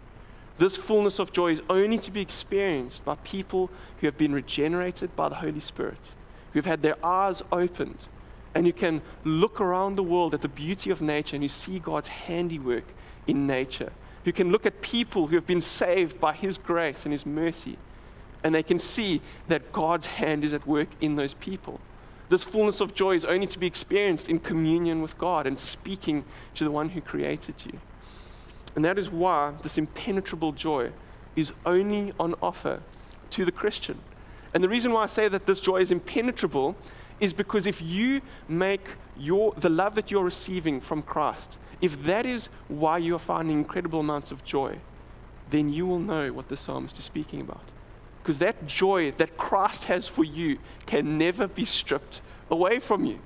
[0.57, 5.15] This fullness of joy is only to be experienced by people who have been regenerated
[5.15, 5.99] by the Holy Spirit,
[6.53, 8.07] who have had their eyes opened,
[8.55, 11.77] and you can look around the world at the beauty of nature and you see
[11.77, 12.85] God's handiwork
[13.27, 13.91] in nature
[14.27, 17.77] who can look at people who have been saved by His grace and His mercy,
[18.43, 21.79] and they can see that God's hand is at work in those people.
[22.27, 26.25] This fullness of joy is only to be experienced in communion with God and speaking
[26.55, 27.79] to the one who created you.
[28.77, 30.91] And that is why this impenetrable joy
[31.35, 32.79] is only on offer
[33.31, 33.99] to the Christian.
[34.53, 36.77] And the reason why I say that this joy is impenetrable
[37.19, 38.87] is because if you make
[39.17, 43.57] your, the love that you're receiving from Christ if that is why you are finding
[43.57, 44.79] incredible amounts of joy,
[45.49, 47.63] then you will know what the psalmist is speaking about.
[48.21, 53.19] Because that joy that Christ has for you can never be stripped away from you.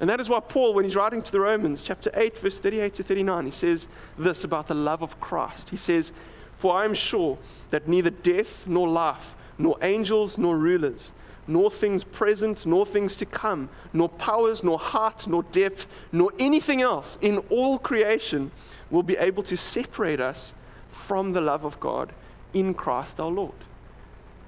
[0.00, 2.94] And that is why Paul, when he's writing to the Romans, chapter 8, verse 38
[2.94, 3.86] to 39, he says
[4.18, 5.68] this about the love of Christ.
[5.68, 6.10] He says,
[6.54, 11.12] For I am sure that neither death nor life, nor angels nor rulers,
[11.46, 16.80] nor things present, nor things to come, nor powers, nor height, nor depth, nor anything
[16.80, 18.50] else in all creation
[18.90, 20.54] will be able to separate us
[20.88, 22.14] from the love of God
[22.54, 23.52] in Christ our Lord.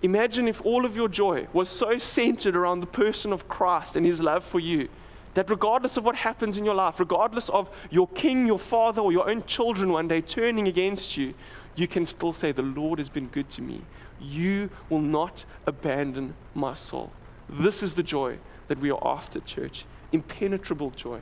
[0.00, 4.06] Imagine if all of your joy was so centered around the person of Christ and
[4.06, 4.88] his love for you
[5.34, 9.12] that regardless of what happens in your life, regardless of your king, your father, or
[9.12, 11.34] your own children one day turning against you,
[11.74, 13.82] you can still say, The Lord has been good to me.
[14.20, 17.12] You will not abandon my soul.
[17.48, 19.84] This is the joy that we are after, church.
[20.12, 21.20] Impenetrable joy.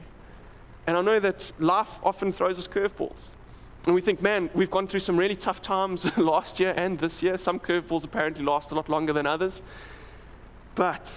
[0.86, 3.28] And I know that life often throws us curveballs.
[3.86, 7.22] And we think, man, we've gone through some really tough times last year and this
[7.22, 7.38] year.
[7.38, 9.62] Some curveballs apparently last a lot longer than others.
[10.74, 11.08] But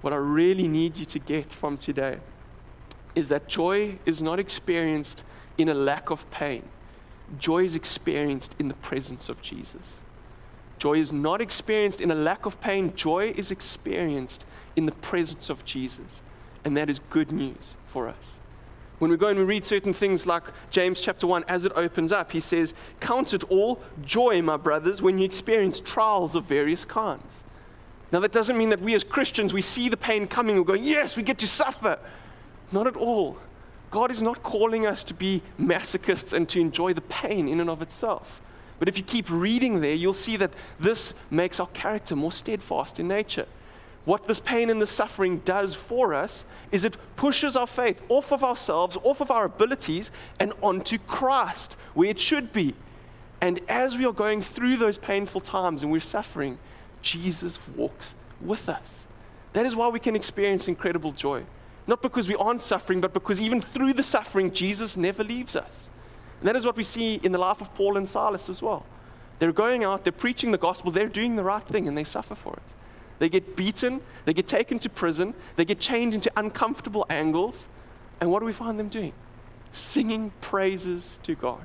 [0.00, 2.18] what I really need you to get from today
[3.18, 5.24] is that joy is not experienced
[5.58, 6.62] in a lack of pain,
[7.38, 9.98] joy is experienced in the presence of Jesus.
[10.78, 14.44] Joy is not experienced in a lack of pain, joy is experienced
[14.76, 16.20] in the presence of Jesus.
[16.64, 18.34] And that is good news for us.
[19.00, 22.12] When we go and we read certain things like James chapter 1, as it opens
[22.12, 26.84] up, he says, Count it all joy, my brothers, when you experience trials of various
[26.84, 27.42] kinds.
[28.12, 30.74] Now, that doesn't mean that we as Christians, we see the pain coming, we go,
[30.74, 31.98] Yes, we get to suffer.
[32.72, 33.38] Not at all.
[33.90, 37.70] God is not calling us to be masochists and to enjoy the pain in and
[37.70, 38.40] of itself.
[38.78, 43.00] But if you keep reading there, you'll see that this makes our character more steadfast
[43.00, 43.46] in nature.
[44.04, 48.32] What this pain and this suffering does for us is it pushes our faith off
[48.32, 52.74] of ourselves, off of our abilities, and onto Christ, where it should be.
[53.40, 56.58] And as we are going through those painful times and we're suffering,
[57.02, 59.06] Jesus walks with us.
[59.52, 61.44] That is why we can experience incredible joy.
[61.88, 65.88] Not because we aren't suffering, but because even through the suffering, Jesus never leaves us.
[66.38, 68.84] And that is what we see in the life of Paul and Silas as well.
[69.38, 72.34] They're going out, they're preaching the gospel, they're doing the right thing, and they suffer
[72.34, 72.62] for it.
[73.20, 77.66] They get beaten, they get taken to prison, they get chained into uncomfortable angles.
[78.20, 79.14] And what do we find them doing?
[79.72, 81.64] Singing praises to God.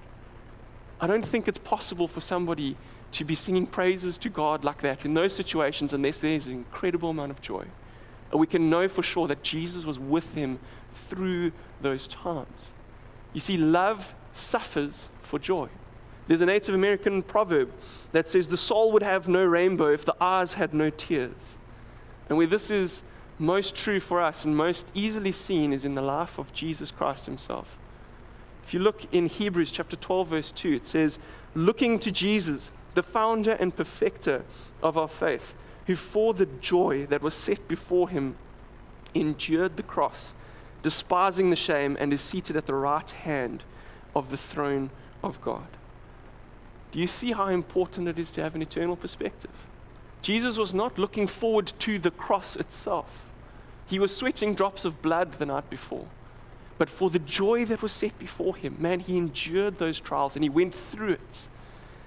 [1.01, 2.77] I don't think it's possible for somebody
[3.11, 7.09] to be singing praises to God like that in those situations unless there's an incredible
[7.09, 7.65] amount of joy.
[8.37, 10.59] We can know for sure that Jesus was with him
[11.09, 12.71] through those times.
[13.33, 15.69] You see, love suffers for joy.
[16.27, 17.71] There's a Native American proverb
[18.11, 21.57] that says the soul would have no rainbow if the eyes had no tears.
[22.29, 23.01] And where this is
[23.39, 27.25] most true for us and most easily seen is in the life of Jesus Christ
[27.25, 27.77] himself.
[28.63, 31.19] If you look in Hebrews chapter 12, verse 2, it says,
[31.53, 34.45] Looking to Jesus, the founder and perfecter
[34.81, 35.53] of our faith,
[35.87, 38.35] who for the joy that was set before him
[39.13, 40.33] endured the cross,
[40.81, 43.63] despising the shame, and is seated at the right hand
[44.15, 44.89] of the throne
[45.23, 45.67] of God.
[46.91, 49.51] Do you see how important it is to have an eternal perspective?
[50.21, 53.25] Jesus was not looking forward to the cross itself.
[53.85, 56.07] He was sweating drops of blood the night before.
[56.77, 60.43] But for the joy that was set before him, man, he endured those trials and
[60.43, 61.47] he went through it.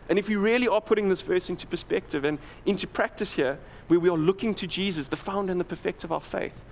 [0.09, 4.01] And if we really are putting this verse into perspective and into practice here, where
[4.01, 6.65] we are looking to Jesus, the founder and the perfecter of our faith,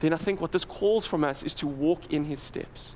[0.00, 2.94] then I think what this calls from us is to walk in his steps.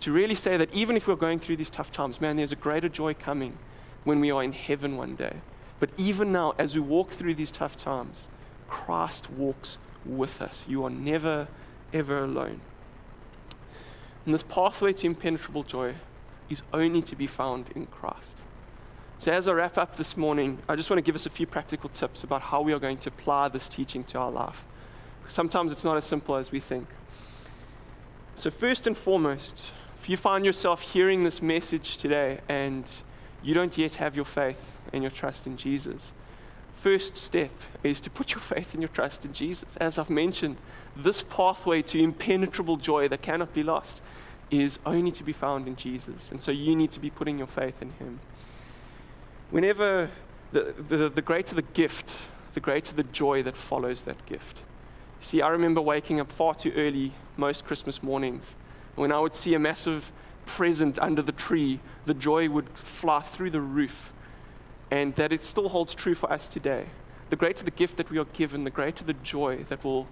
[0.00, 2.56] To really say that even if we're going through these tough times, man, there's a
[2.56, 3.58] greater joy coming
[4.04, 5.36] when we are in heaven one day.
[5.80, 8.24] But even now, as we walk through these tough times,
[8.68, 10.64] Christ walks with us.
[10.68, 11.48] You are never,
[11.92, 12.60] ever alone.
[14.24, 15.94] And this pathway to impenetrable joy
[16.48, 18.38] is only to be found in Christ.
[19.18, 21.46] So, as I wrap up this morning, I just want to give us a few
[21.46, 24.62] practical tips about how we are going to apply this teaching to our life.
[25.26, 26.86] Sometimes it's not as simple as we think.
[28.34, 32.84] So, first and foremost, if you find yourself hearing this message today and
[33.42, 36.12] you don't yet have your faith and your trust in Jesus,
[36.82, 37.50] first step
[37.82, 39.76] is to put your faith and your trust in Jesus.
[39.78, 40.58] As I've mentioned,
[40.94, 44.02] this pathway to impenetrable joy that cannot be lost
[44.50, 46.30] is only to be found in Jesus.
[46.30, 48.20] And so you need to be putting your faith in Him
[49.50, 50.10] whenever
[50.52, 52.16] the, the, the greater the gift,
[52.54, 54.60] the greater the joy that follows that gift.
[55.20, 58.54] See, I remember waking up far too early most Christmas mornings.
[58.94, 60.10] When I would see a massive
[60.46, 64.12] present under the tree, the joy would fly through the roof.
[64.90, 66.86] And that it still holds true for us today.
[67.28, 70.06] The greater the gift that we are given, the greater the joy that will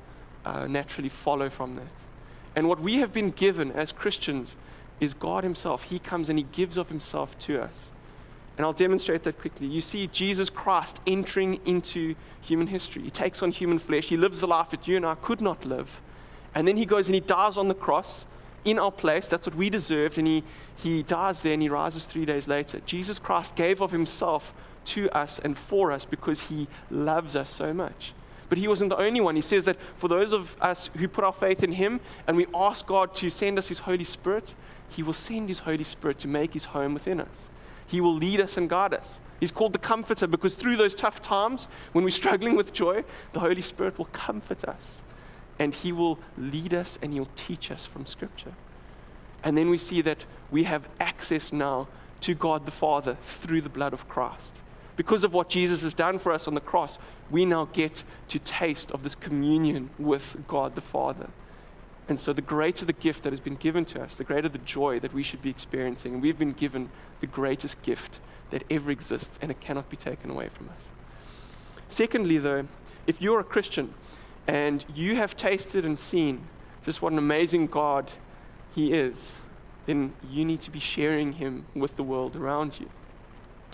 [0.45, 1.87] uh, naturally follow from that.
[2.57, 4.57] And what we have been given as Christians
[5.01, 5.85] is God Himself.
[5.85, 7.87] He comes and He gives of Himself to us.
[8.57, 9.67] And I'll demonstrate that quickly.
[9.67, 13.03] You see Jesus Christ entering into human history.
[13.03, 14.07] He takes on human flesh.
[14.07, 16.01] He lives the life that you and I could not live.
[16.55, 18.25] And then he goes and he dies on the cross
[18.65, 19.27] in our place.
[19.27, 20.19] That's what we deserved.
[20.19, 20.45] And he,
[20.77, 22.81] he dies there and he rises three days later.
[22.87, 24.55] Jesus Christ gave of himself
[24.87, 28.13] to us and for us because he loves us so much.
[28.49, 29.35] But he wasn't the only one.
[29.35, 32.47] He says that for those of us who put our faith in him and we
[32.55, 34.55] ask God to send us his Holy Spirit,
[34.89, 37.49] he will send his Holy Spirit to make his home within us.
[37.87, 39.21] He will lead us and guide us.
[39.41, 43.41] He's called the Comforter because through those tough times, when we're struggling with joy, the
[43.41, 45.01] Holy Spirit will comfort us.
[45.59, 48.55] And He will lead us and He'll teach us from Scripture.
[49.43, 51.89] And then we see that we have access now
[52.21, 54.57] to God the Father through the blood of Christ.
[54.97, 56.99] Because of what Jesus has done for us on the cross,
[57.31, 61.29] we now get to taste of this communion with God the Father.
[62.09, 64.59] And so, the greater the gift that has been given to us, the greater the
[64.59, 66.15] joy that we should be experiencing.
[66.15, 66.91] And we've been given
[67.21, 70.89] the greatest gift that ever exists, and it cannot be taken away from us.
[71.89, 72.67] Secondly, though,
[73.07, 73.95] if you're a Christian
[74.47, 76.47] and you have tasted and seen
[76.85, 78.11] just what an amazing God
[78.75, 79.33] He is,
[79.87, 82.91] then you need to be sharing Him with the world around you.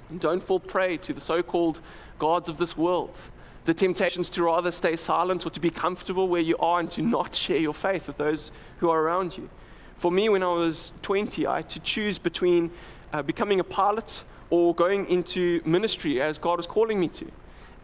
[0.09, 1.81] And don't fall prey to the so called
[2.19, 3.21] gods of this world
[3.65, 7.03] the temptations to rather stay silent or to be comfortable where you are and to
[7.03, 9.49] not share your faith with those who are around you.
[9.97, 12.71] For me, when I was 20, I had to choose between
[13.13, 17.31] uh, becoming a pilot or going into ministry as God was calling me to.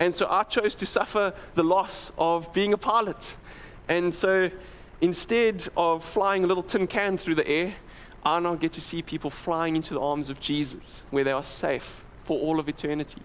[0.00, 3.36] And so I chose to suffer the loss of being a pilot.
[3.88, 4.50] And so
[5.00, 7.74] instead of flying a little tin can through the air,
[8.24, 11.44] I now get to see people flying into the arms of Jesus where they are
[11.44, 13.22] safe for all of eternity.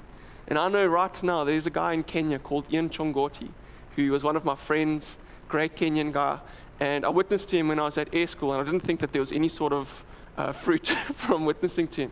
[0.51, 3.47] And I know right now there's a guy in Kenya called Ian Chongoti,
[3.95, 6.41] who was one of my friends, great Kenyan guy.
[6.81, 8.99] And I witnessed to him when I was at air school, and I didn't think
[8.99, 10.03] that there was any sort of
[10.37, 12.11] uh, fruit from witnessing to him.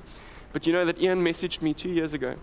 [0.54, 2.38] But you know that Ian messaged me two years ago,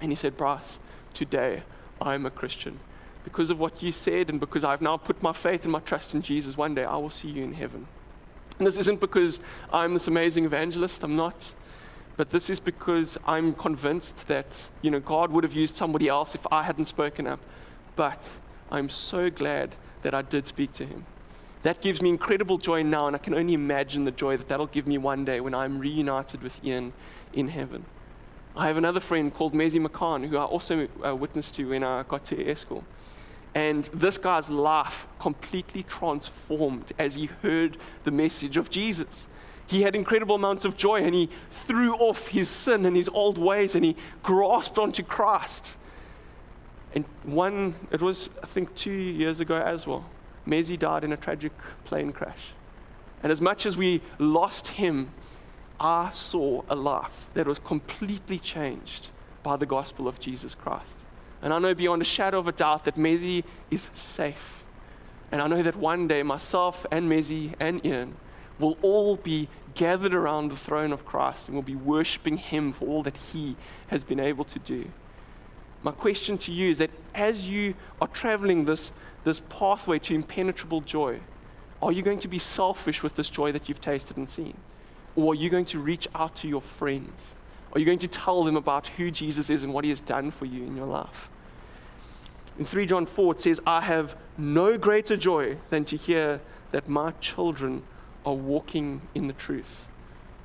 [0.00, 0.78] and he said, Bryce,
[1.14, 1.64] today
[2.00, 2.78] I'm a Christian.
[3.24, 6.14] Because of what you said, and because I've now put my faith and my trust
[6.14, 7.88] in Jesus, one day I will see you in heaven.
[8.58, 9.40] And this isn't because
[9.72, 11.52] I'm this amazing evangelist, I'm not.
[12.18, 16.34] But this is because I'm convinced that, you know, God would have used somebody else
[16.34, 17.38] if I hadn't spoken up.
[17.94, 18.20] But
[18.72, 21.06] I'm so glad that I did speak to him.
[21.62, 24.66] That gives me incredible joy now, and I can only imagine the joy that that'll
[24.66, 26.92] give me one day when I'm reunited with Ian
[27.34, 27.84] in heaven.
[28.56, 32.02] I have another friend called Mezi McCann, who I also uh, witnessed to when I
[32.02, 32.82] got to air school.
[33.54, 39.28] And this guy's life completely transformed as he heard the message of Jesus
[39.68, 43.36] he had incredible amounts of joy and he threw off his sin and his old
[43.36, 45.76] ways and he grasped onto Christ.
[46.94, 50.06] And one, it was, I think, two years ago as well,
[50.46, 51.52] Mezi died in a tragic
[51.84, 52.54] plane crash.
[53.22, 55.10] And as much as we lost him,
[55.78, 59.08] I saw a life that was completely changed
[59.42, 60.96] by the gospel of Jesus Christ.
[61.42, 64.64] And I know beyond a shadow of a doubt that Mezi is safe.
[65.30, 68.16] And I know that one day myself and Mezi and Ian
[68.58, 72.86] will all be gathered around the throne of Christ and will be worshiping Him for
[72.88, 73.56] all that He
[73.88, 74.90] has been able to do.
[75.82, 78.90] My question to you is that as you are traveling this,
[79.24, 81.20] this pathway to impenetrable joy,
[81.80, 84.56] are you going to be selfish with this joy that you've tasted and seen?
[85.14, 87.22] Or are you going to reach out to your friends?
[87.72, 90.30] Are you going to tell them about who Jesus is and what he has done
[90.30, 91.28] for you in your life?
[92.58, 96.40] In 3 John 4, it says, I have no greater joy than to hear
[96.72, 97.84] that my children
[98.24, 99.86] are walking in the truth.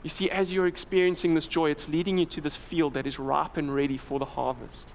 [0.04, 3.20] You see, as you're experiencing this joy, it's leading you to this field that is
[3.20, 4.90] ripe and ready for the harvest.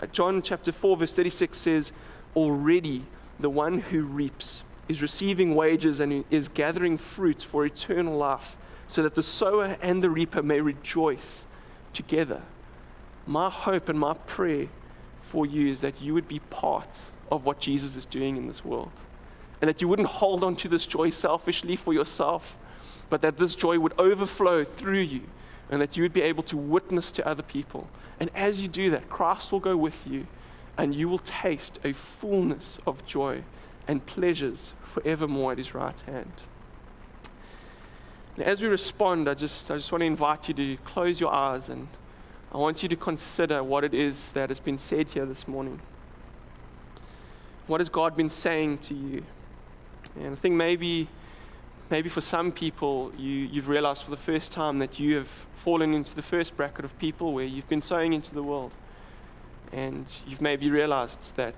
[0.00, 1.92] Uh, John chapter 4, verse 36 says,
[2.34, 3.04] Already
[3.38, 8.56] the one who reaps is receiving wages and is gathering fruit for eternal life,
[8.88, 11.44] so that the sower and the reaper may rejoice
[11.92, 12.42] together.
[13.26, 14.68] My hope and my prayer
[15.20, 16.88] for you is that you would be part
[17.30, 18.90] of what Jesus is doing in this world.
[19.62, 22.56] And that you wouldn't hold on to this joy selfishly for yourself,
[23.08, 25.22] but that this joy would overflow through you
[25.70, 27.88] and that you would be able to witness to other people.
[28.20, 30.26] And as you do that, Christ will go with you
[30.76, 33.42] and you will taste a fullness of joy
[33.88, 36.32] and pleasures forevermore at his right hand.
[38.38, 41.68] As we respond, I just, I just want to invite you to close your eyes
[41.68, 41.88] and
[42.50, 45.80] I want you to consider what it is that has been said here this morning.
[47.66, 49.22] What has God been saying to you?
[50.16, 51.08] And I think maybe,
[51.90, 55.94] maybe for some people, you, you've realized for the first time that you have fallen
[55.94, 58.72] into the first bracket of people where you've been sowing into the world.
[59.72, 61.54] And you've maybe realized that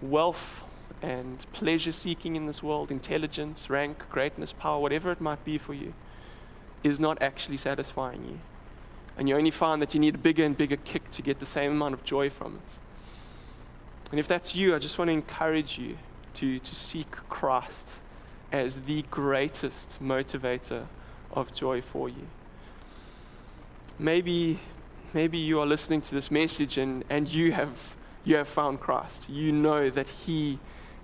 [0.00, 0.62] wealth
[1.02, 5.74] and pleasure seeking in this world, intelligence, rank, greatness, power, whatever it might be for
[5.74, 5.94] you,
[6.84, 8.38] is not actually satisfying you
[9.16, 11.46] and you only find that you need a bigger and bigger kick to get the
[11.46, 14.10] same amount of joy from it.
[14.10, 15.96] And if that's you, I just want to encourage you
[16.36, 17.86] to, to seek Christ
[18.52, 20.86] as the greatest motivator
[21.32, 22.26] of joy for you.
[23.98, 24.58] Maybe,
[25.12, 29.28] maybe you are listening to this message and, and you, have, you have found Christ.
[29.28, 30.58] You know that He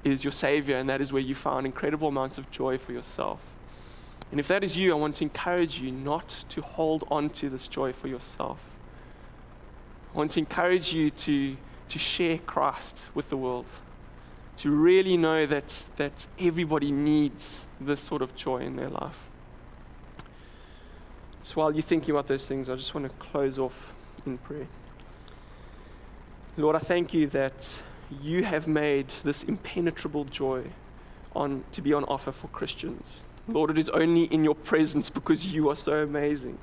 [0.04, 3.40] is your Savior, and that is where you found incredible amounts of joy for yourself.
[4.30, 7.50] And if that is you, I want to encourage you not to hold on to
[7.50, 8.58] this joy for yourself.
[10.14, 11.56] I want to encourage you to,
[11.88, 13.66] to share Christ with the world,
[14.58, 19.18] to really know that, that everybody needs this sort of joy in their life.
[21.42, 23.92] So while you're thinking about those things, I just want to close off
[24.24, 24.68] in prayer.
[26.56, 27.68] Lord, I thank you that
[28.20, 30.64] you have made this impenetrable joy
[31.34, 33.22] on, to be on offer for Christians.
[33.48, 36.58] Lord, it is only in your presence because you are so amazing.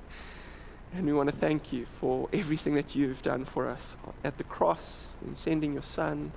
[0.93, 4.43] And we want to thank you for everything that you've done for us at the
[4.43, 6.31] cross in sending your Son.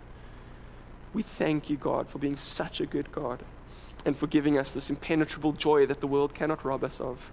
[1.12, 3.42] We thank you, God, for being such a good God
[4.04, 7.30] and for giving us this impenetrable joy that the world cannot rob us of.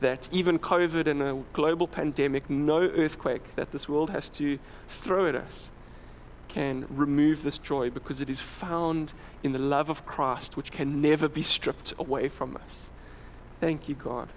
[0.00, 4.58] That even COVID and a global pandemic, no earthquake that this world has to
[4.88, 5.70] throw at us
[6.48, 11.00] can remove this joy because it is found in the love of Christ, which can
[11.00, 12.90] never be stripped away from us.
[13.58, 14.28] Thank you, God.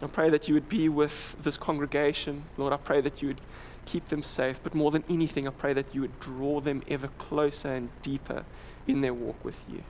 [0.00, 2.44] I pray that you would be with this congregation.
[2.56, 3.40] Lord, I pray that you would
[3.86, 4.60] keep them safe.
[4.62, 8.44] But more than anything, I pray that you would draw them ever closer and deeper
[8.86, 9.82] in their walk with you.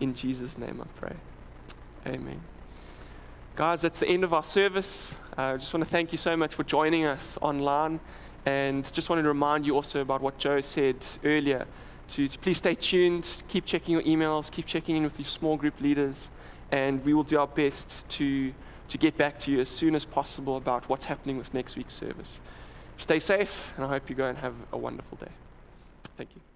[0.00, 1.16] In Jesus' name I pray.
[2.06, 2.40] Amen.
[3.56, 5.12] Guys, that's the end of our service.
[5.36, 8.00] Uh, I just want to thank you so much for joining us online.
[8.46, 11.66] And just wanted to remind you also about what Joe said earlier
[12.08, 15.56] to, to, please stay tuned, keep checking your emails, keep checking in with your small
[15.56, 16.28] group leaders,
[16.72, 18.52] and we will do our best to,
[18.88, 21.94] to get back to you as soon as possible about what's happening with next week's
[21.94, 22.40] service.
[23.00, 25.32] Stay safe, and I hope you go and have a wonderful day.
[26.16, 26.49] Thank you.